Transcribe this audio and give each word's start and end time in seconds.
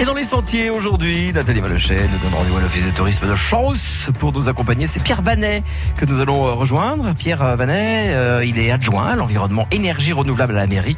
Et 0.00 0.06
dans 0.06 0.14
les 0.14 0.24
sentiers 0.24 0.70
aujourd'hui, 0.70 1.30
Nathalie 1.30 1.60
Malochet 1.60 2.08
nous 2.10 2.18
donne 2.24 2.32
rendez-vous 2.32 2.56
à 2.56 2.62
l'Office 2.62 2.86
de 2.86 2.90
tourisme 2.90 3.28
de 3.28 3.34
Chance 3.34 4.08
pour 4.18 4.32
nous 4.32 4.48
accompagner. 4.48 4.86
C'est 4.86 5.02
Pierre 5.02 5.20
Vanet 5.20 5.62
que 5.98 6.06
nous 6.06 6.22
allons 6.22 6.46
euh, 6.46 6.54
rejoindre. 6.54 7.14
Pierre 7.14 7.42
euh, 7.42 7.54
Vanet, 7.54 8.14
euh, 8.14 8.42
il 8.42 8.58
est 8.58 8.70
adjoint 8.70 9.08
à 9.08 9.14
l'environnement 9.14 9.66
énergie 9.70 10.14
renouvelable 10.14 10.56
à 10.56 10.60
la 10.60 10.66
mairie. 10.66 10.96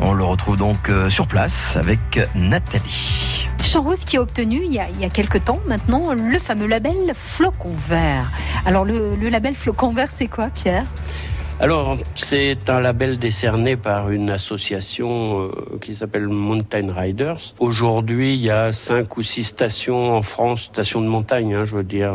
On 0.00 0.12
le 0.12 0.22
retrouve 0.22 0.58
donc 0.58 0.90
sur 1.08 1.26
place 1.26 1.76
avec 1.76 2.20
Nathalie. 2.34 3.48
Champs 3.58 3.86
qui 4.04 4.18
a 4.18 4.20
obtenu 4.20 4.60
il 4.66 4.74
y 4.74 4.80
a, 4.80 4.86
il 5.00 5.08
quelques 5.08 5.44
temps 5.44 5.60
maintenant 5.66 6.12
le 6.12 6.38
fameux 6.38 6.66
label 6.66 7.12
Flocon 7.14 7.72
Vert. 7.88 8.30
Alors 8.66 8.84
le 8.84 9.30
label 9.30 9.54
Flocon 9.54 9.94
Vert, 9.94 10.08
c'est 10.10 10.28
quoi 10.28 10.48
Pierre? 10.48 10.84
Alors, 11.62 11.96
c'est 12.16 12.68
un 12.68 12.80
label 12.80 13.20
décerné 13.20 13.76
par 13.76 14.10
une 14.10 14.30
association 14.30 15.42
euh, 15.42 15.78
qui 15.80 15.94
s'appelle 15.94 16.26
Mountain 16.26 16.92
Riders. 16.92 17.54
Aujourd'hui, 17.60 18.34
il 18.34 18.40
y 18.40 18.50
a 18.50 18.72
cinq 18.72 19.16
ou 19.16 19.22
six 19.22 19.44
stations 19.44 20.12
en 20.12 20.22
France, 20.22 20.62
stations 20.62 21.00
de 21.00 21.06
montagne, 21.06 21.54
hein, 21.54 21.64
je 21.64 21.76
veux 21.76 21.84
dire, 21.84 22.14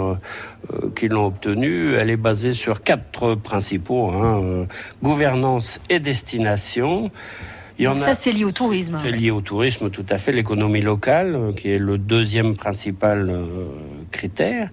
euh, 0.74 0.92
qui 0.98 1.08
l'ont 1.08 1.28
obtenu. 1.28 1.94
Elle 1.94 2.10
est 2.10 2.18
basée 2.18 2.52
sur 2.52 2.84
quatre 2.84 3.36
principaux 3.36 4.10
hein, 4.12 4.42
euh, 4.44 4.66
gouvernance 5.02 5.80
et 5.90 6.02
destination. 6.02 7.10
ça, 7.80 8.16
c'est 8.16 8.34
lié 8.34 8.44
au 8.44 8.52
tourisme. 8.52 9.00
C'est 9.02 9.12
lié 9.12 9.32
au 9.32 9.40
tourisme, 9.40 9.90
tout 9.90 10.06
à 10.10 10.18
fait. 10.18 10.34
L'économie 10.34 10.82
locale, 10.82 11.54
qui 11.56 11.72
est 11.72 11.80
le 11.80 11.98
deuxième 11.98 12.58
principal 12.58 13.34
critère 14.12 14.68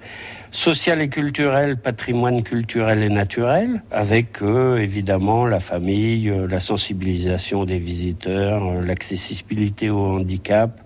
social 0.54 1.02
et 1.02 1.08
culturel, 1.08 1.76
patrimoine 1.76 2.44
culturel 2.44 3.02
et 3.02 3.08
naturel, 3.08 3.82
avec 3.90 4.40
euh, 4.40 4.77
évidemment 4.77 5.46
la 5.46 5.58
famille, 5.58 6.30
euh, 6.30 6.46
la 6.46 6.60
sensibilisation 6.60 7.64
des 7.64 7.78
visiteurs, 7.78 8.64
euh, 8.64 8.80
l'accessibilité 8.80 9.90
au 9.90 9.98
handicap. 9.98 10.80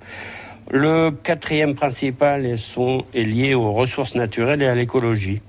Le 0.70 1.10
quatrième 1.10 1.74
principal 1.74 2.46
est 2.46 3.22
lié 3.22 3.52
aux 3.52 3.72
ressources 3.72 4.14
naturelles 4.14 4.62
et 4.62 4.66
à 4.66 4.74
l'écologie 4.74 5.42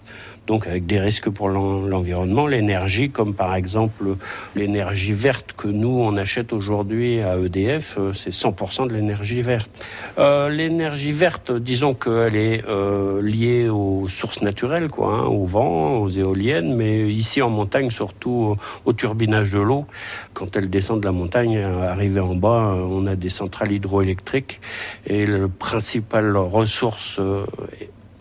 donc 0.50 0.66
avec 0.66 0.88
des 0.88 1.00
risques 1.00 1.30
pour 1.30 1.48
l'environnement, 1.48 2.48
l'énergie, 2.48 3.12
comme 3.12 3.36
par 3.36 3.54
exemple 3.54 4.16
l'énergie 4.56 5.14
verte 5.14 5.54
que 5.56 5.68
nous, 5.68 5.96
on 6.02 6.18
achète 6.18 6.54
aujourd'hui 6.54 7.22
à 7.22 7.38
EDF, 7.38 7.98
euh, 8.00 8.14
c'est 8.14 8.32
100% 8.32 8.88
de 8.88 8.96
l'énergie 8.96 9.44
verte. 9.44 9.70
Euh, 10.18 10.50
l'énergie 10.50 11.12
verte, 11.12 11.52
disons 11.52 11.94
qu'elle 11.94 12.36
est 12.36 12.68
euh, 12.68 13.22
liée 13.22 13.70
aux 13.70 14.08
sources 14.08 14.42
naturelles, 14.42 14.88
quoi, 14.88 15.20
hein, 15.20 15.26
au 15.26 15.46
vent, 15.46 15.98
aux 15.98 16.10
éoliennes, 16.10 16.76
mais 16.76 17.12
ici 17.14 17.44
en 17.44 17.52
montagne, 17.52 17.92
surtout 17.92 18.58
au 18.86 18.94
turbinage 18.94 19.52
de 19.52 19.60
l'eau. 19.60 19.86
Quand 20.34 20.56
elle 20.56 20.72
descend 20.72 21.00
de 21.00 21.06
la 21.06 21.12
montagne, 21.12 21.60
arrivée 21.60 22.22
en 22.22 22.34
bas, 22.34 22.74
on 22.76 23.06
a 23.06 23.16
des 23.16 23.30
centrales 23.30 23.72
hydroélectriques 23.72 24.62
et 25.06 25.28
le 25.28 25.48
principal 25.48 26.36
ressource 26.36 27.22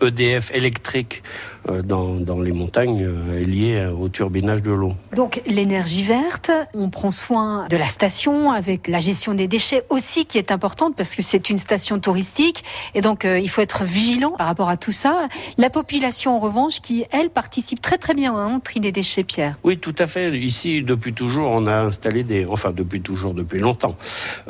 EDF 0.01 0.51
électrique 0.53 1.23
euh, 1.58 1.58
dans, 1.83 2.15
dans, 2.15 2.41
les 2.41 2.51
montagnes 2.51 3.03
euh, 3.03 3.39
est 3.39 3.43
lié 3.43 3.85
au 3.85 4.09
turbinage 4.09 4.61
de 4.61 4.71
l'eau. 4.71 4.93
Donc 5.15 5.41
l'énergie 5.45 6.03
verte, 6.03 6.51
on 6.73 6.89
prend 6.89 7.11
soin 7.11 7.67
de 7.69 7.77
la 7.77 7.87
station 7.87 8.51
avec 8.51 8.87
la 8.87 8.99
gestion 8.99 9.33
des 9.33 9.47
déchets 9.47 9.83
aussi 9.89 10.25
qui 10.25 10.37
est 10.37 10.51
importante 10.51 10.95
parce 10.95 11.15
que 11.15 11.21
c'est 11.21 11.49
une 11.49 11.57
station 11.57 11.99
touristique 11.99 12.63
et 12.95 13.01
donc 13.01 13.25
euh, 13.25 13.39
il 13.39 13.49
faut 13.49 13.61
être 13.61 13.83
vigilant 13.83 14.31
par 14.31 14.47
rapport 14.47 14.69
à 14.69 14.77
tout 14.77 14.91
ça. 14.91 15.27
La 15.57 15.69
population 15.69 16.35
en 16.35 16.39
revanche 16.39 16.79
qui 16.79 17.05
elle 17.11 17.29
participe 17.29 17.81
très 17.81 17.97
très 17.97 18.13
bien 18.13 18.33
au 18.33 18.59
tri 18.59 18.79
des 18.79 18.91
déchets 18.91 19.23
Pierre. 19.23 19.57
Oui 19.63 19.77
tout 19.77 19.95
à 19.99 20.07
fait. 20.07 20.37
Ici 20.37 20.81
depuis 20.81 21.13
toujours 21.13 21.49
on 21.49 21.67
a 21.67 21.75
installé 21.75 22.23
des 22.23 22.45
enfin 22.45 22.71
depuis 22.71 23.01
toujours 23.01 23.33
depuis 23.33 23.59
longtemps 23.59 23.95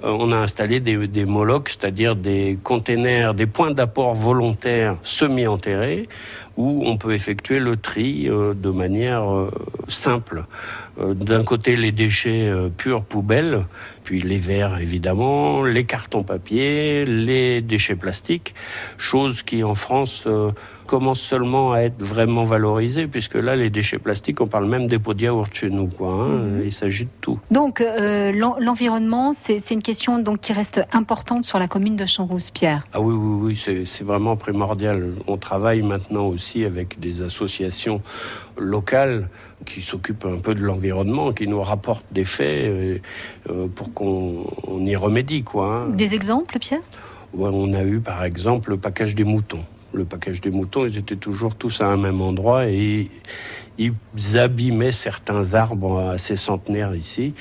on 0.04 0.32
a 0.32 0.38
installé 0.38 0.80
des, 0.80 1.08
des 1.08 1.26
molocs 1.26 1.70
c'est-à-dire 1.70 2.16
des 2.16 2.58
containers 2.64 3.34
des 3.34 3.48
points 3.48 3.72
d'apport 3.72 4.14
volontaires 4.14 4.98
semi-enterrés 5.04 6.08
où 6.60 6.84
on 6.86 6.98
peut 6.98 7.14
effectuer 7.14 7.58
le 7.58 7.78
tri 7.78 8.28
euh, 8.28 8.54
de 8.54 8.70
manière 8.70 9.34
euh, 9.34 9.50
simple. 9.90 10.46
Euh, 11.00 11.14
d'un 11.14 11.44
côté, 11.44 11.76
les 11.76 11.92
déchets 11.92 12.52
purs 12.78 13.04
poubelles, 13.04 13.66
puis 14.04 14.22
les 14.22 14.38
verres 14.38 14.80
évidemment, 14.80 15.64
les 15.64 15.86
cartons 15.86 16.24
papier, 16.24 17.06
les 17.06 17.62
déchets 17.62 17.96
plastiques, 17.96 18.56
chose 18.98 19.42
qui 19.42 19.64
en 19.64 19.74
France 19.74 20.28
commence 20.88 21.22
seulement 21.22 21.74
à 21.74 21.82
être 21.82 22.02
vraiment 22.02 22.44
valorisée, 22.44 23.08
puisque 23.08 23.36
là, 23.36 23.56
les 23.56 23.70
déchets 23.70 24.00
plastiques, 24.00 24.42
on 24.42 24.48
parle 24.48 24.66
même 24.66 24.88
des 24.88 24.98
pots 24.98 25.14
de 25.14 25.22
yaourt 25.22 25.54
chez 25.54 25.70
nous. 25.70 25.88
Quoi, 25.88 26.10
hein. 26.10 26.28
mhm. 26.28 26.62
Il 26.66 26.72
s'agit 26.72 27.06
de 27.06 27.12
tout. 27.22 27.40
Donc, 27.52 27.84
l'environnement, 28.60 29.34
c'est 29.34 29.72
une 29.72 29.84
question 29.84 30.18
donc, 30.18 30.40
qui 30.42 30.54
reste 30.54 30.82
importante 30.92 31.46
sur 31.46 31.60
la 31.60 31.68
commune 31.68 31.96
de 31.96 32.06
Champs-Pierre. 32.06 32.84
Ah 32.94 33.00
oui, 33.02 33.14
oui, 33.14 33.56
oui, 33.66 33.86
c'est 33.86 34.04
vraiment 34.04 34.36
primordial. 34.36 35.14
On 35.28 35.38
travaille 35.38 35.82
maintenant 35.82 36.26
aussi 36.26 36.66
avec 36.66 37.00
des 37.00 37.22
associations 37.22 38.02
locales 38.58 39.30
qui 39.66 39.82
s'occupent 39.82 40.26
un 40.26 40.38
peu 40.38 40.54
de 40.54 40.62
l'environnement, 40.62 41.34
qui 41.34 41.48
nous 41.48 41.62
rapportent 41.62 42.06
des 42.12 42.24
faits 42.24 42.66
euh, 42.66 42.98
euh, 43.50 43.68
pour 43.68 43.94
qu'on 43.94 44.86
y 44.86 44.96
remédie. 44.96 45.44
Quoi, 45.44 45.68
hein. 45.68 45.90
Des 45.90 46.16
exemples, 46.16 46.58
Pierre? 46.60 46.82
On 47.38 47.74
a 47.74 47.84
eu 47.84 48.00
par 48.00 48.24
exemple 48.24 48.72
le 48.72 48.78
package 48.78 49.16
des 49.16 49.24
moutons. 49.24 49.64
Le 49.94 50.06
package 50.06 50.42
des 50.42 50.52
moutons, 50.52 50.86
ils 50.86 50.98
étaient 50.98 51.16
toujours 51.16 51.56
tous 51.56 51.82
à 51.82 51.88
un 51.88 51.98
même 51.98 52.22
endroit 52.22 52.68
et 52.68 53.10
ils 53.80 54.38
abîmaient 54.38 54.92
certains 54.92 55.54
arbres 55.54 56.10
assez 56.10 56.36
centenaires 56.36 56.94
ici. 56.94 57.34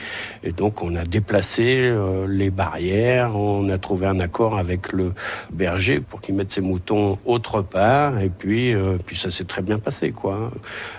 Et 0.45 0.53
donc 0.53 0.83
on 0.83 0.95
a 0.95 1.05
déplacé 1.05 1.79
euh, 1.79 2.27
les 2.29 2.51
barrières, 2.51 3.37
on 3.37 3.69
a 3.69 3.79
trouvé 3.79 4.07
un 4.07 4.21
accord 4.21 4.57
avec 4.57 4.93
le 4.93 5.13
berger 5.53 6.01
pour 6.01 6.21
qu'il 6.21 6.37
mette 6.37 6.51
ses 6.51 6.61
moutons 6.61 7.19
autre 7.27 7.63
part. 7.63 8.21
Et 8.21 8.29
puis, 8.29 8.73
euh, 8.73 8.99
puis 9.05 9.17
ça 9.17 9.31
s'est 9.31 9.45
très 9.45 9.63
bien 9.63 9.79
passé, 9.79 10.13
quoi. 10.13 10.53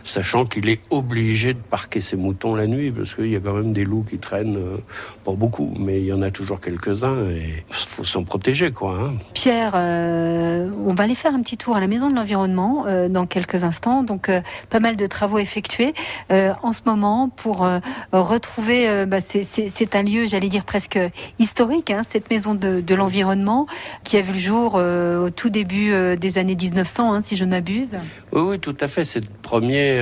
Sachant 0.04 0.46
qu'il 0.46 0.68
est 0.70 0.82
obligé 0.90 1.54
de 1.54 1.60
parquer 1.60 2.02
ses 2.02 2.18
moutons 2.18 2.56
la 2.56 2.68
nuit, 2.68 2.92
parce 2.92 3.16
qu'il 3.16 3.32
y 3.32 3.36
a 3.36 3.40
quand 3.40 3.54
même 3.54 3.72
des 3.72 3.86
loups 3.86 4.06
qui 4.10 4.18
traînent, 4.18 4.58
euh, 4.58 4.78
pas 5.24 5.34
beaucoup, 5.34 5.74
mais 5.80 6.02
il 6.02 6.06
y 6.06 6.14
en 6.14 6.22
a 6.22 6.32
toujours 6.32 6.60
quelques-uns 6.60 7.30
et 7.30 7.64
il 7.70 7.76
faut 7.76 8.04
s'en 8.04 8.24
protéger, 8.24 8.72
quoi. 8.72 8.98
Hein. 9.00 9.14
Pierre, 9.34 9.74
on 9.76 10.94
va 10.94 11.04
aller 11.04 11.16
faire 11.16 11.34
un 11.34 11.42
petit 11.42 11.58
tour 11.58 11.78
à 11.78 11.80
la 11.80 11.88
maison 11.88 12.10
de 12.10 12.16
l'environnement 12.16 12.86
dans 13.10 13.26
quelques 13.26 13.64
instants. 13.64 14.04
Donc 14.04 14.30
pas 14.70 14.80
mal 14.80 14.96
de 14.96 15.06
travaux 15.06 15.29
effectués 15.38 15.94
euh, 16.32 16.52
en 16.64 16.74
ce 16.74 16.82
moment 16.86 17.30
pour 17.30 17.66
euh, 17.66 17.80
retrouver. 18.12 18.90
Euh, 18.90 19.06
bah, 19.06 19.20
c'est 19.22 19.96
un 19.96 20.04
lieu, 20.04 20.28
j'allais 20.28 20.50
dire 20.50 20.64
presque 20.64 21.00
historique, 21.38 21.92
hein, 21.92 22.02
cette 22.08 22.30
maison 22.30 22.56
de, 22.56 22.96
l'environnement 22.96 23.68
qui 24.04 24.18
a 24.18 24.22
vu 24.22 24.34
le 24.34 24.40
jour 24.40 24.76
au 24.76 25.30
tout 25.30 25.50
début 25.50 25.94
des 26.18 26.38
années 26.38 26.56
1900, 26.56 27.14
hein, 27.14 27.22
si 27.22 27.36
je 27.36 27.46
ne 27.46 27.52
m'abuse. 27.52 27.98
Oui, 28.32 28.42
oui, 28.42 28.60
tout 28.60 28.76
à 28.80 28.88
fait. 28.88 29.04
C'est 29.04 29.26
premier, 29.30 30.02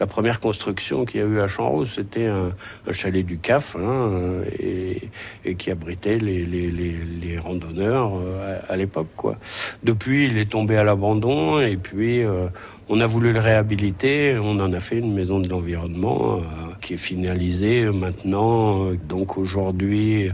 la 0.00 0.06
première 0.06 0.40
construction 0.40 1.04
qu'il 1.04 1.20
y 1.20 1.22
a 1.22 1.26
eu 1.26 1.40
à 1.40 1.46
Champs-Rose, 1.46 1.92
c'était 1.94 2.26
un, 2.26 2.52
chalet 2.92 3.24
du 3.24 3.38
CAF 3.38 3.76
hein, 3.76 4.42
et, 4.58 5.54
qui 5.54 5.70
abritait 5.70 6.18
les, 6.18 7.38
randonneurs 7.38 8.12
à, 8.68 8.76
l'époque. 8.76 9.08
Quoi. 9.16 9.36
Depuis, 9.82 10.26
il 10.26 10.38
est 10.38 10.50
tombé 10.50 10.76
à 10.76 10.84
l'abandon 10.84 11.60
et 11.60 11.76
puis 11.76 12.24
on 12.88 13.00
a 13.00 13.06
voulu 13.06 13.32
le 13.32 13.40
réhabiliter, 13.40 14.38
on 14.38 14.58
en 14.60 14.72
a 14.72 14.80
fait 14.80 14.98
une 14.98 15.12
maison 15.12 15.40
de 15.40 15.48
l'environnement 15.48 16.36
euh, 16.36 16.40
qui 16.80 16.94
est 16.94 16.98
finalisée 16.98 17.84
maintenant. 17.84 18.90
Donc 19.08 19.38
aujourd'hui, 19.38 20.28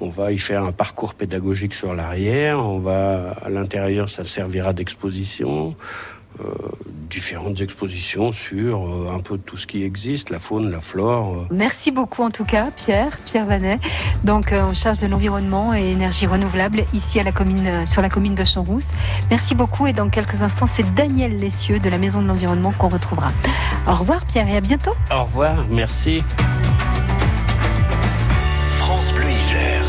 on 0.00 0.08
va 0.08 0.32
y 0.32 0.38
faire 0.38 0.62
un 0.64 0.72
parcours 0.72 1.14
pédagogique 1.14 1.74
sur 1.74 1.94
l'arrière, 1.94 2.60
on 2.60 2.78
va 2.78 3.30
à 3.42 3.48
l'intérieur, 3.48 4.08
ça 4.08 4.24
servira 4.24 4.72
d'exposition. 4.72 5.74
Euh, 6.44 6.52
différentes 7.08 7.60
expositions 7.60 8.32
sur 8.32 8.84
euh, 8.84 9.14
un 9.14 9.20
peu 9.20 9.38
tout 9.38 9.56
ce 9.56 9.66
qui 9.66 9.84
existe, 9.84 10.28
la 10.28 10.38
faune, 10.38 10.70
la 10.70 10.80
flore. 10.80 11.34
Euh. 11.34 11.46
Merci 11.50 11.90
beaucoup 11.90 12.22
en 12.22 12.30
tout 12.30 12.44
cas, 12.44 12.70
Pierre, 12.76 13.16
Pierre 13.24 13.46
Vanet, 13.46 13.78
donc 14.24 14.52
en 14.52 14.74
charge 14.74 14.98
de 14.98 15.06
l'environnement 15.06 15.72
et 15.72 15.92
énergie 15.92 16.26
renouvelable 16.26 16.84
ici 16.92 17.18
à 17.20 17.22
la 17.22 17.32
commune, 17.32 17.86
sur 17.86 18.02
la 18.02 18.10
commune 18.10 18.34
de 18.34 18.44
Champs-Rousse. 18.44 18.90
Merci 19.30 19.54
beaucoup 19.54 19.86
et 19.86 19.92
dans 19.92 20.10
quelques 20.10 20.42
instants, 20.42 20.66
c'est 20.66 20.94
Daniel 20.94 21.38
Lessieux 21.38 21.78
de 21.78 21.88
la 21.88 21.96
Maison 21.96 22.20
de 22.20 22.26
l'Environnement 22.26 22.72
qu'on 22.76 22.88
retrouvera. 22.88 23.30
Au 23.86 23.94
revoir 23.94 24.26
Pierre 24.26 24.48
et 24.48 24.56
à 24.56 24.60
bientôt. 24.60 24.92
Au 25.10 25.22
revoir, 25.22 25.64
merci. 25.70 26.22
France 28.78 29.12
Bleu 29.12 29.30
Isère. 29.30 29.85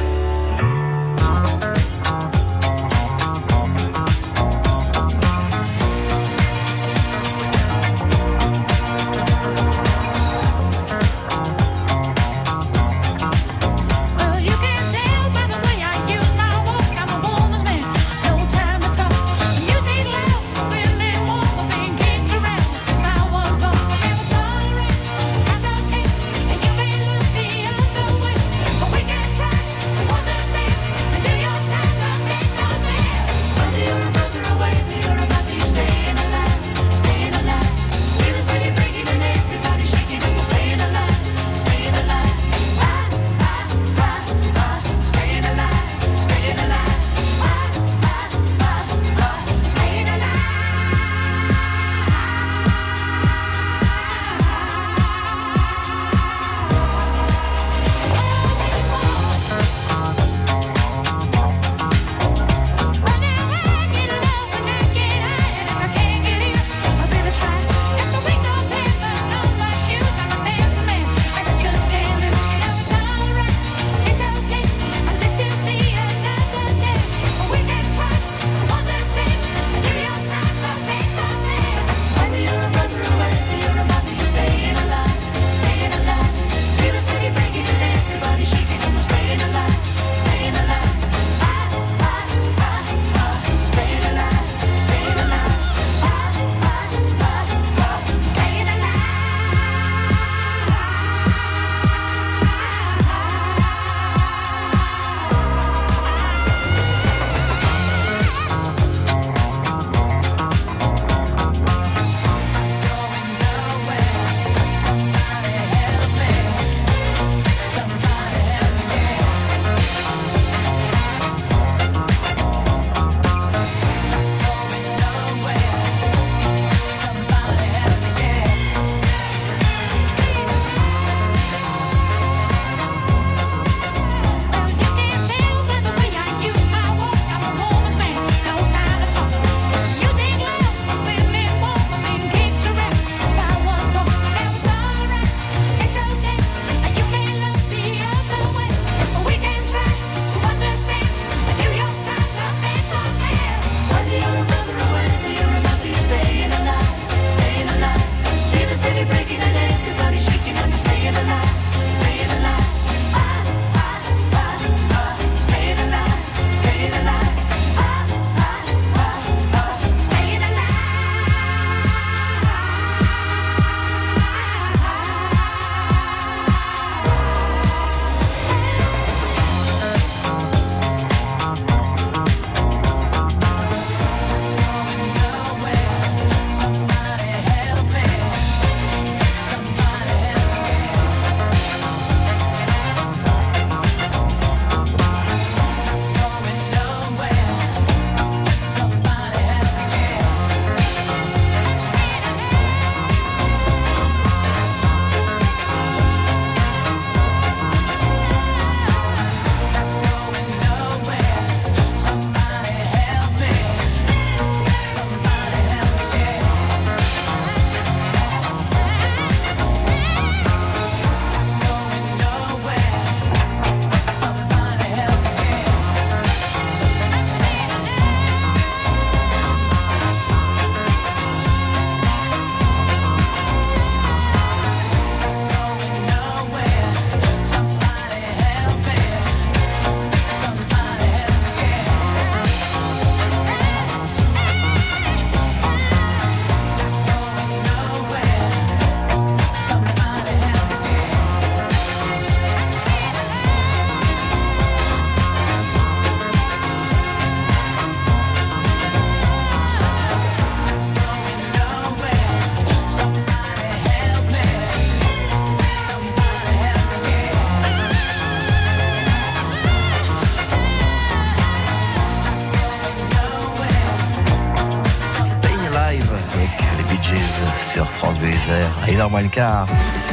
moins 279.10 279.22
le 279.22 279.30
quart. 279.30 279.68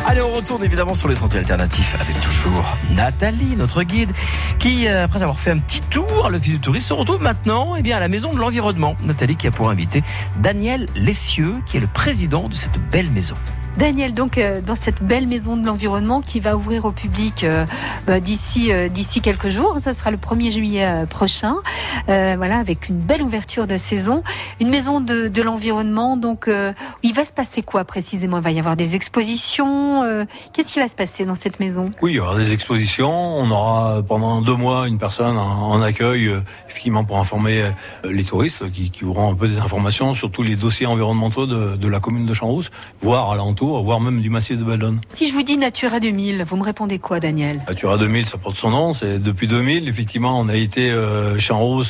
Allez, 0.06 0.20
on 0.20 0.32
retourne 0.32 0.62
évidemment 0.64 0.94
sur 0.94 1.08
les 1.08 1.14
sentiers 1.14 1.38
alternatifs 1.38 1.96
avec 2.00 2.20
toujours 2.20 2.76
Nathalie, 2.90 3.56
notre 3.56 3.82
guide, 3.82 4.10
qui, 4.58 4.86
euh, 4.86 5.04
après 5.04 5.22
avoir 5.22 5.38
fait 5.38 5.50
un 5.50 5.58
petit 5.58 5.80
tour 5.80 6.26
à 6.26 6.30
l'office 6.30 6.52
du 6.52 6.60
tourisme, 6.60 6.88
se 6.88 6.92
retrouve 6.92 7.22
maintenant 7.22 7.74
eh 7.76 7.82
bien, 7.82 7.96
à 7.96 8.00
la 8.00 8.08
maison 8.08 8.32
de 8.34 8.38
l'environnement. 8.38 8.96
Nathalie 9.04 9.36
qui 9.36 9.46
a 9.46 9.50
pour 9.50 9.70
invité 9.70 10.02
Daniel 10.36 10.86
Lessieux, 10.94 11.54
qui 11.66 11.78
est 11.78 11.80
le 11.80 11.86
président 11.86 12.48
de 12.48 12.54
cette 12.54 12.78
belle 12.90 13.10
maison. 13.10 13.34
Daniel, 13.76 14.14
donc 14.14 14.38
euh, 14.38 14.60
dans 14.60 14.76
cette 14.76 15.02
belle 15.02 15.26
maison 15.26 15.56
de 15.56 15.66
l'environnement 15.66 16.20
qui 16.20 16.38
va 16.38 16.56
ouvrir 16.56 16.84
au 16.84 16.92
public 16.92 17.42
euh, 17.42 17.66
bah, 18.06 18.20
d'ici 18.20 18.70
euh, 18.70 18.88
d'ici 18.88 19.20
quelques 19.20 19.48
jours, 19.48 19.80
ça 19.80 19.92
sera 19.92 20.12
le 20.12 20.16
1er 20.16 20.52
juillet 20.52 21.04
prochain. 21.10 21.56
voilà, 22.06 22.58
avec 22.58 22.88
une 22.88 22.98
belle 22.98 23.22
ouverture 23.22 23.66
de 23.66 23.76
saison, 23.76 24.22
une 24.60 24.68
maison 24.68 25.00
de, 25.00 25.26
de 25.26 25.42
l'environnement. 25.42 26.16
Donc, 26.16 26.48
il 27.02 27.14
va 27.14 27.24
se 27.24 27.32
passer 27.32 27.62
quoi 27.62 27.84
précisément? 27.84 28.38
Il 28.38 28.42
va 28.42 28.50
y 28.50 28.58
avoir 28.58 28.76
des 28.76 28.94
expositions. 28.94 30.02
Qu'est-ce 30.52 30.72
qui 30.72 30.78
va 30.78 30.88
se 30.88 30.94
passer 30.94 31.24
dans 31.24 31.34
cette 31.34 31.60
maison? 31.60 31.90
Oui, 32.02 32.12
il 32.12 32.16
y 32.16 32.20
aura 32.20 32.36
des 32.36 32.52
expositions. 32.52 33.10
On 33.10 33.50
aura 33.50 34.02
pendant 34.02 34.40
deux 34.42 34.54
mois 34.54 34.86
une 34.86 34.98
personne 34.98 35.36
en, 35.36 35.80
accueil, 35.82 36.30
effectivement, 36.68 37.04
pour 37.04 37.18
informer 37.18 37.70
les 38.04 38.24
touristes 38.24 38.70
qui, 38.70 39.04
auront 39.04 39.32
un 39.32 39.34
peu 39.34 39.48
des 39.48 39.58
informations 39.58 40.14
sur 40.14 40.30
tous 40.30 40.42
les 40.42 40.56
dossiers 40.56 40.86
environnementaux 40.86 41.46
de, 41.46 41.88
la 41.88 42.00
commune 42.00 42.26
de 42.26 42.34
Champs-Rousse, 42.34 42.70
voire 43.00 43.30
à 43.30 43.36
voire 43.64 44.00
même 44.00 44.20
du 44.20 44.30
massif 44.30 44.58
de 44.58 44.64
Ballon. 44.64 44.96
Si 45.08 45.28
je 45.28 45.32
vous 45.32 45.42
dis 45.42 45.56
Natura 45.56 46.00
2000, 46.00 46.44
vous 46.44 46.56
me 46.56 46.62
répondez 46.62 46.98
quoi, 46.98 47.20
Daniel? 47.20 47.62
Natura 47.68 47.96
2000, 47.98 48.26
ça 48.26 48.38
porte 48.38 48.56
son 48.56 48.70
nom. 48.70 48.92
C'est 48.92 49.18
depuis 49.18 49.46
2000, 49.48 49.88
effectivement, 49.88 50.38
on 50.38 50.48
a 50.48 50.56
été 50.56 50.90
euh, 50.90 51.36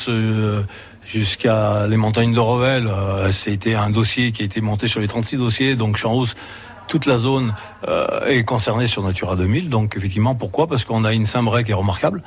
euh, 0.07 0.63
jusqu'à 1.05 1.87
les 1.87 1.97
montagnes 1.97 2.33
de 2.33 2.39
Revel. 2.39 2.87
Euh, 2.87 3.31
C'était 3.31 3.75
un 3.75 3.89
dossier 3.89 4.31
qui 4.31 4.41
a 4.41 4.45
été 4.45 4.61
monté 4.61 4.87
sur 4.87 4.99
les 4.99 5.07
36 5.07 5.37
dossiers, 5.37 5.75
donc 5.75 5.97
Champs-Rousse 5.97 6.35
toute 6.87 7.05
la 7.05 7.17
zone 7.17 7.53
euh, 7.87 8.25
est 8.25 8.43
concernée 8.43 8.87
sur 8.87 9.03
Natura 9.03 9.35
2000. 9.35 9.69
Donc 9.69 9.95
effectivement, 9.97 10.35
pourquoi? 10.35 10.67
Parce 10.67 10.85
qu'on 10.85 11.03
a 11.05 11.13
une 11.13 11.25
cymbrée 11.25 11.63
qui 11.63 11.71
est 11.71 11.75
remarquable 11.75 12.23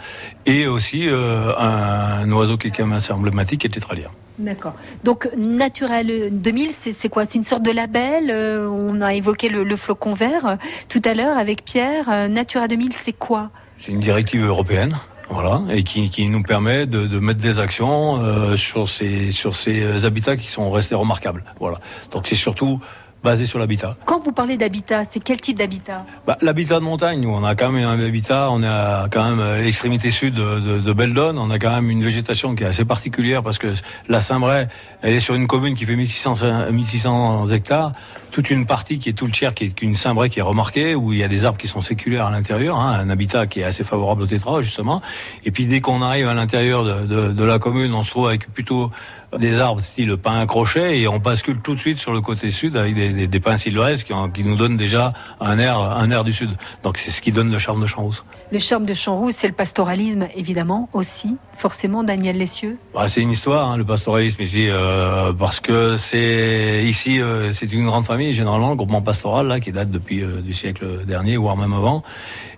et 0.47 0.67
aussi 0.67 1.09
euh, 1.09 1.55
un, 1.57 2.31
oiseau 2.33 2.57
qui 2.57 2.69
est 2.69 2.71
quand 2.71 2.85
même 2.85 2.97
assez 2.97 3.13
emblématique, 3.13 3.61
qui 3.61 3.67
est 3.67 3.71
tétralia. 3.71 4.09
D'accord. 4.39 4.75
Donc 5.05 5.29
Natura 5.37 6.05
2000, 6.05 6.71
c'est 6.71 7.09
quoi? 7.09 7.25
C'est 7.25 7.39
une 7.39 7.45
sorte 7.45 7.63
de 7.63 7.73
label. 7.73 8.31
Euh, 8.31 8.69
on 8.69 9.01
a 9.01 9.15
évoqué 9.15 9.49
le, 9.49 9.77
flocon 9.77 10.15
vert 10.15 10.59
tout 10.89 11.03
à 11.05 11.15
l'heure 11.15 11.37
avec 11.39 11.65
Pierre. 11.65 12.29
Natura 12.29 12.69
2000, 12.69 12.93
c'est 12.93 13.13
quoi? 13.13 13.51
C'est 13.79 13.93
une 13.93 14.01
directive 14.01 14.45
européenne. 14.45 14.97
Voilà, 15.31 15.61
et 15.71 15.83
qui, 15.83 16.09
qui 16.09 16.27
nous 16.27 16.43
permet 16.43 16.87
de, 16.87 17.07
de 17.07 17.19
mettre 17.19 17.43
des 17.43 17.59
actions 17.59 18.57
sur 18.57 18.89
ces 18.89 19.31
sur 19.31 19.55
ces 19.57 20.07
habitats 20.07 20.39
qui 20.39 20.49
sont 20.49 20.71
restés 20.71 20.95
remarquables. 20.95 21.45
Voilà. 21.61 21.81
Donc 22.13 22.27
c'est 22.27 22.35
surtout 22.35 22.81
basé 23.23 23.45
sur 23.45 23.59
l'habitat. 23.59 23.97
Quand 24.05 24.21
vous 24.21 24.33
parlez 24.33 24.57
d'habitat, 24.57 25.05
c'est 25.05 25.21
quel 25.21 25.41
type 25.41 25.59
d'habitat? 25.59 26.05
Bah, 26.27 26.39
L'habitat 26.41 26.79
de 26.79 26.85
montagne, 26.85 27.21
nous, 27.21 27.31
on 27.31 27.45
a 27.45 27.55
quand 27.55 27.71
même 27.71 27.87
un 27.87 27.99
habitat, 27.99 28.49
on 28.51 28.63
a 28.63 29.09
quand 29.11 29.35
même 29.37 29.63
l'extrémité 29.63 30.11
sud 30.11 30.35
de, 30.35 30.61
de, 30.61 30.79
de 30.79 30.93
Beldon, 30.93 31.37
on 31.39 31.51
a 31.51 31.59
quand 31.59 31.73
même 31.73 31.91
une 31.91 32.03
végétation 32.03 32.55
qui 32.55 32.65
est 32.65 32.67
assez 32.67 32.85
particulière 32.85 33.43
parce 33.43 33.59
que 33.59 33.75
la 34.09 34.21
Saint-Bray, 34.21 34.69
elle 35.03 35.15
est 35.15 35.21
sur 35.21 35.35
une 35.35 35.47
commune 35.47 35.75
qui 35.75 35.85
fait 35.85 35.97
1600, 35.97 36.71
1600 36.71 37.47
hectares, 37.47 37.93
toute 38.31 38.51
une 38.51 38.67
partie 38.67 38.99
qui 38.99 39.09
est 39.09 39.15
tout 39.15 39.27
le 39.27 39.33
tiers, 39.33 39.55
qui 39.55 39.65
est 39.65 39.83
une 39.83 39.97
Saint-Bray 39.97 40.31
qui 40.31 40.39
est 40.39 40.43
remarquée, 40.43 40.95
où 40.95 41.13
il 41.13 41.19
y 41.19 41.25
a 41.25 41.29
des 41.29 41.45
arbres 41.45 41.59
qui 41.59 41.67
sont 41.67 41.81
séculaires 41.81 42.27
à 42.27 42.31
l'intérieur, 42.31 42.79
hein, 42.79 42.99
un 43.01 43.11
habitat 43.11 43.47
qui 43.47 43.61
est 43.61 43.65
assez 43.65 43.85
favorable 43.85 44.23
au 44.23 44.27
tétra, 44.27 44.61
justement. 44.61 45.03
Et 45.45 45.51
puis 45.51 45.67
dès 45.67 45.81
qu'on 45.81 46.03
arrive 46.03 46.29
à 46.29 46.35
l'intérieur 46.35 46.85
de, 46.85 47.07
de, 47.07 47.33
de 47.33 47.45
la 47.45 47.59
commune, 47.59 47.95
on 47.95 48.05
se 48.05 48.11
trouve 48.11 48.29
avec 48.29 48.53
plutôt 48.53 48.91
des 49.39 49.61
arbres 49.61 49.81
style 49.81 50.17
pin 50.17 50.45
crochet 50.47 51.01
et 51.01 51.09
on 51.09 51.19
bascule 51.19 51.59
tout 51.61 51.75
de 51.75 51.81
suite 51.81 51.99
sur 51.99 52.13
le 52.13 52.21
côté 52.21 52.49
sud 52.49 52.77
avec 52.77 52.95
des, 52.95 53.08
des, 53.13 53.27
des 53.27 53.41
pins 53.41 53.57
sylvestres 53.57 54.07
qui, 54.07 54.13
qui, 54.35 54.45
nous 54.45 54.57
donnent 54.57 54.77
déjà 54.77 55.13
un 55.41 55.59
air, 55.59 55.79
un 55.79 56.11
air 56.11 56.25
du 56.25 56.33
sud. 56.33 56.51
Donc 56.83 56.97
c'est 56.97 57.11
ce 57.11 57.21
qui 57.21 57.33
donne 57.33 57.51
le 57.51 57.59
charme 57.59 57.81
de 57.81 57.87
Champs-Rousse. 57.87 58.25
Le 58.51 58.59
charme 58.59 58.87
de 58.87 58.95
Champs-Rousse, 58.95 59.35
c'est 59.37 59.49
le 59.49 59.55
pastoralisme 59.55 60.29
évidemment 60.35 60.89
aussi, 60.93 61.37
forcément 61.57 62.03
Daniel 62.03 62.39
Lessieux. 62.39 62.79
Bah, 62.95 63.09
c'est 63.09 63.21
une 63.21 63.31
histoire, 63.31 63.71
hein, 63.71 63.77
le 63.77 63.85
pastoralisme 63.85 64.43
ici, 64.43 64.69
euh, 64.69 65.33
parce 65.33 65.61
que 65.61 65.97
c'est 65.97 66.85
ici, 66.85 67.21
euh, 67.21 67.53
c'est 67.53 67.73
une 67.73 67.87
grande 67.87 68.05
famille, 68.05 68.33
généralement 68.33 68.71
le 68.71 68.77
groupement 68.77 69.03
pastoral 69.03 69.47
là 69.47 69.61
qui 69.61 69.73
date 69.73 69.91
depuis 69.91 70.23
euh, 70.23 70.41
du 70.41 70.53
siècle 70.53 71.05
dernier, 71.07 71.37
voire 71.37 71.57
même 71.57 71.73
avant 71.73 72.03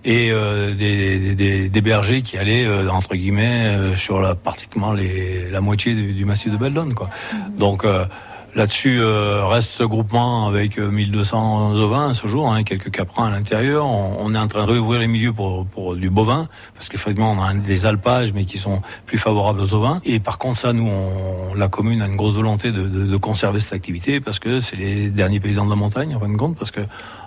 et 0.03 0.31
euh, 0.31 0.75
des, 0.75 1.35
des, 1.35 1.69
des, 1.69 1.81
bergers 1.83 2.23
qui 2.23 2.39
allaient 2.39 2.67
entre 2.89 3.17
guillemets 3.17 3.97
sur 3.97 4.19
la, 4.19 4.35
pratiquement 4.35 4.93
les, 4.93 5.51
la 5.51 5.61
moitié 5.61 5.95
du, 5.95 6.15
du 6.15 6.25
massif 6.25 6.51
de 6.51 6.57
Beldon 6.57 6.95
quoi. 6.95 7.11
Mmh. 7.33 7.57
Donc 7.59 7.85
Là-dessus 8.55 9.01
euh, 9.01 9.47
reste 9.47 9.71
ce 9.71 9.85
groupement 9.85 10.49
avec 10.49 10.79
1200 10.79 11.75
ovins 11.77 12.11
à 12.11 12.15
ce 12.15 12.27
jour, 12.27 12.53
hein, 12.53 12.65
quelques 12.65 12.91
caprins 12.91 13.27
à 13.27 13.31
l'intérieur. 13.31 13.87
On, 13.87 14.35
est 14.35 14.39
en 14.39 14.49
train 14.49 14.65
de 14.65 14.71
réouvrir 14.71 15.01
les 15.01 15.07
milieux 15.07 15.33
pour, 15.33 15.67
pour 15.67 15.95
du 15.95 16.11
bovin, 16.11 16.49
parce 16.75 16.89
qu'effectivement 16.89 17.33
on 17.33 17.43
a 17.43 17.55
des 17.55 17.87
alpages, 17.87 18.33
mais 18.33 18.45
qui 18.45 18.59
sont 18.59 18.83
plus 19.07 19.19
favorables 19.19 19.61
aux 19.61 19.75
ovins. 19.75 20.01
Et 20.05 20.19
par 20.19 20.39
contre 20.39 20.59
ça, 20.59 20.73
nous, 20.73 20.89
on, 20.89 21.55
la 21.55 21.69
commune 21.69 22.03
a 22.03 22.07
une 22.07 22.17
grosse 22.17 22.35
volonté 22.35 22.73
de, 22.73 22.83
de, 22.83 23.07
de 23.07 23.17
conserver 23.17 23.61
cette 23.61 23.73
activité, 23.73 24.21
parce 24.21 24.41
que 24.41 24.59
c'est 24.59 24.77
les 24.77 25.11
derniers 25.11 25.41
paysans 25.41 25.65
de 25.65 25.71
la 25.71 25.77
montagne, 25.77 26.15
en 26.17 26.21
fin 26.21 26.29
de 26.29 26.37
compte, 26.37 26.57
parce 26.57 26.73
que 26.73 26.81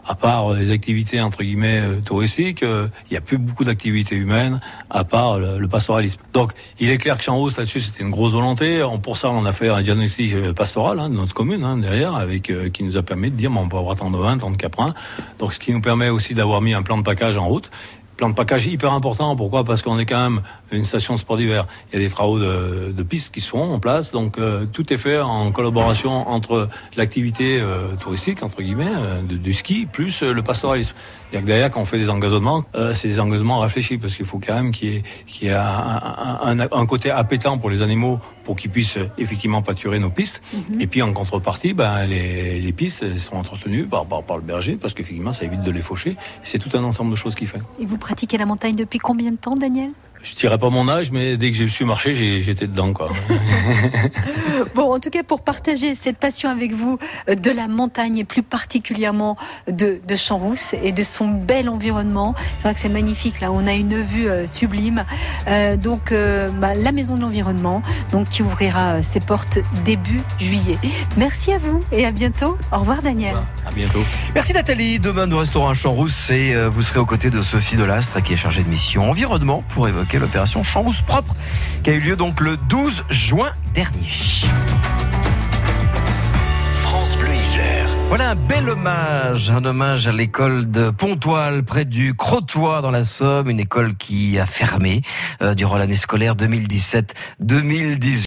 à 0.08 0.16
part 0.16 0.54
les 0.54 0.72
activités 0.72 1.22
entre 1.22 1.44
guillemets 1.44 1.80
euh, 1.82 2.02
touristiques, 2.02 2.64
euh, 2.64 2.88
il 3.10 3.14
n'y 3.14 3.18
a 3.18 3.22
plus 3.22 3.38
beaucoup 3.38 3.64
d'activités 3.64 4.16
humaines 4.16 4.60
à 4.90 5.04
part 5.04 5.40
le, 5.40 5.58
le, 5.58 5.68
pastoralisme. 5.68 6.20
Donc, 6.34 6.52
il 6.80 6.90
est 6.90 6.98
clair 6.98 7.18
que 7.18 7.24
champs 7.24 7.48
là-dessus, 7.48 7.80
c'était 7.80 8.04
une 8.04 8.12
grosse 8.12 8.34
volonté. 8.34 8.86
Pour 9.02 9.18
ça, 9.18 9.30
on 9.30 9.46
a 9.46 9.54
fait 9.54 9.70
un 9.70 9.82
diagnostic 9.82 10.34
euh, 10.34 10.54
pastoral 10.54 11.00
hein, 11.00 11.10
de 11.10 11.16
notre 11.16 11.34
commune 11.34 11.64
hein, 11.64 11.78
derrière, 11.78 12.16
avec 12.16 12.52
qui 12.74 12.84
nous 12.84 12.98
a 12.98 13.04
permis 13.04 13.32
de 13.32 13.36
dire, 13.36 13.50
bon, 13.50 13.62
on 13.62 13.70
peut 13.70 13.78
avoir 13.78 13.96
tant 13.96 14.12
de 14.12 14.18
vins, 14.18 14.38
tant 14.38 14.52
de 14.52 14.58
caprins. 14.58 14.94
Donc, 15.40 15.54
ce 15.54 15.60
qui 15.60 15.72
nous 15.72 15.82
permet 15.82 16.10
aussi 16.10 16.34
d'avoir 16.34 16.62
mis 16.62 16.74
un 16.74 16.82
plan 16.82 16.98
de 16.98 17.04
package 17.04 17.38
en 17.38 17.48
route 17.48 17.70
plan 18.24 18.30
de 18.30 18.36
package 18.36 18.68
hyper 18.68 18.94
important. 18.94 19.36
Pourquoi? 19.36 19.66
Parce 19.66 19.82
qu'on 19.82 20.00
est 20.00 20.06
quand 20.06 20.30
même 20.30 20.42
une 20.72 20.86
station 20.86 21.16
de 21.16 21.20
sport 21.20 21.36
d'hiver. 21.36 21.68
Il 21.92 22.00
y 22.00 22.02
a 22.02 22.08
des 22.08 22.14
travaux 22.14 22.40
de, 22.40 22.94
de 22.96 23.04
pistes 23.04 23.34
qui 23.34 23.42
sont 23.42 23.58
en 23.58 23.80
place, 23.80 24.14
donc 24.14 24.38
euh, 24.38 24.66
tout 24.66 24.94
est 24.94 24.98
fait 24.98 25.20
en 25.20 25.52
collaboration 25.52 26.30
entre 26.30 26.70
l'activité 26.96 27.60
euh, 27.60 27.98
touristique 28.00 28.42
entre 28.42 28.62
guillemets 28.62 28.96
euh, 28.96 29.22
de, 29.22 29.36
du 29.36 29.54
ski 29.54 29.88
plus 29.92 30.24
le 30.24 30.42
pastoralisme. 30.42 30.96
Que 31.34 31.40
derrière 31.40 31.70
quand 31.72 31.82
on 31.82 31.86
fait 31.86 31.98
des 31.98 32.12
engagement, 32.12 32.64
c'est 32.94 33.08
des 33.08 33.20
engagements 33.20 33.60
réfléchis 33.60 33.98
parce 33.98 34.16
qu'il 34.16 34.28
faut 34.28 34.38
quand 34.38 34.54
même 34.54 34.72
qu'il 34.72 34.90
y 34.90 34.96
ait, 34.98 35.04
qu'il 35.26 35.48
y 35.48 35.50
ait 35.50 35.56
un, 35.56 36.60
un, 36.60 36.60
un, 36.60 36.86
côté 36.86 37.10
appétant 37.10 37.58
pour 37.58 37.72
les 37.72 37.82
animaux 37.82 38.20
pour 38.46 38.56
qu'ils 38.56 38.70
puissent 38.70 39.00
effectivement 39.18 39.64
pâturer 39.64 39.98
nos 39.98 40.12
pistes. 40.12 40.44
Mm 40.44 40.58
-hmm. 40.60 40.82
Et 40.84 40.88
puis 40.92 41.02
en 41.02 41.12
contrepartie, 41.12 41.74
ben, 41.74 42.06
les, 42.06 42.62
les 42.68 42.74
pistes 42.82 43.04
sont 43.18 43.38
entretenues 43.44 43.88
par, 43.94 44.06
par, 44.06 44.22
par 44.30 44.38
le 44.38 44.44
berger 44.52 44.76
parce 44.82 44.94
qu'effectivement 44.94 45.34
ça 45.34 45.44
évite 45.50 45.64
de 45.70 45.72
les 45.78 45.82
faucher. 45.90 46.14
C'est 46.50 46.60
tout 46.64 46.74
un 46.78 46.84
ensemble 46.84 47.10
de 47.16 47.20
choses 47.24 47.36
qu'il 47.38 47.48
fait. 47.54 47.64
Et 47.82 47.86
vous 47.92 47.98
pratiquez 48.14 48.38
la 48.38 48.46
montagne 48.46 48.76
depuis 48.76 49.00
combien 49.00 49.32
de 49.32 49.38
temps, 49.38 49.56
Daniel? 49.56 49.90
Je 50.24 50.34
dirais 50.36 50.58
pas 50.58 50.70
mon 50.70 50.88
âge, 50.88 51.12
mais 51.12 51.36
dès 51.36 51.52
que 51.52 51.58
j'ai 51.58 51.68
su 51.68 51.84
marcher, 51.84 52.42
j'étais 52.42 52.68
dedans, 52.68 52.94
quoi. 52.94 53.10
bon, 54.76 54.96
en 54.96 55.00
tout 55.00 55.10
cas, 55.10 55.22
pour 55.22 55.42
partager 55.42 55.96
cette 55.96 56.18
passion 56.18 56.50
avec 56.50 56.74
vous 56.74 56.98
euh, 57.30 57.36
de 57.36 57.52
la 57.52 57.68
montagne 57.68 58.20
et 58.20 58.24
plus 58.24 58.42
particulièrement 58.42 59.36
de, 59.68 60.00
de 60.08 60.16
Champs-Rousse 60.16 60.76
et 60.82 60.94
de 60.94 61.04
son 61.04 61.28
bel 61.28 61.68
environnement. 61.68 62.36
C'est 62.58 62.64
vrai 62.64 62.74
que 62.74 62.80
c'est 62.80 62.90
magnifique, 62.90 63.42
là. 63.42 63.52
On 63.52 63.68
a 63.68 63.74
une 63.74 64.02
vue 64.02 64.30
euh, 64.30 64.48
sublime. 64.48 65.06
Euh, 65.48 65.76
donc, 65.76 66.14
euh, 66.14 66.50
bah, 66.50 66.74
la 66.74 66.94
maison 66.94 67.18
de 67.18 67.22
l'environnement, 67.22 67.82
donc, 68.12 68.30
qui 68.30 68.44
ouvrira 68.44 69.02
ses 69.02 69.20
portes 69.20 69.60
début 69.84 70.22
juillet. 70.40 70.78
Merci 71.18 71.52
à 71.52 71.58
vous 71.58 71.82
et 71.92 72.06
à 72.06 72.12
bientôt. 72.12 72.58
Au 72.72 72.80
revoir, 72.80 73.02
Daniel. 73.02 73.36
À 73.66 73.72
bientôt. 73.72 74.04
Merci, 74.34 74.54
Nathalie. 74.54 75.00
Demain, 75.00 75.26
nous 75.26 75.38
resterons 75.38 75.68
à 75.68 75.74
Champs-Rousse 75.74 76.30
et 76.30 76.56
vous 76.68 76.82
serez 76.82 77.00
aux 77.00 77.06
côtés 77.06 77.30
de 77.30 77.42
Sophie 77.42 77.76
Delastre, 77.76 78.24
qui 78.24 78.34
est 78.34 78.38
chargée 78.38 78.64
de 78.64 78.70
mission 78.70 79.10
environnement 79.10 79.64
pour 79.70 79.88
évoquer 79.88 80.13
l'opération 80.20 80.64
Champs 80.64 80.86
propre 81.06 81.36
qui 81.84 81.90
a 81.90 81.94
eu 81.94 82.00
lieu 82.00 82.16
donc 82.16 82.40
le 82.40 82.58
12 82.70 83.04
juin 83.10 83.52
dernier. 83.74 84.10
France 86.82 87.18
Bleu 87.18 87.34
Isère. 87.34 87.90
Voilà 88.10 88.30
un 88.30 88.36
bel 88.36 88.70
hommage, 88.70 89.50
un 89.50 89.66
hommage 89.66 90.08
à 90.08 90.12
l'école 90.12 90.70
de 90.70 90.92
Pontoile 90.92 91.64
près 91.64 91.84
du 91.84 92.14
Crotoy 92.14 92.82
dans 92.82 92.92
la 92.92 93.04
Somme, 93.04 93.50
une 93.50 93.60
école 93.60 93.96
qui 93.96 94.38
a 94.38 94.46
fermé 94.46 95.02
euh, 95.42 95.56
durant 95.56 95.78
l'année 95.78 95.96
scolaire 95.96 96.36
2017-2018. 96.36 98.14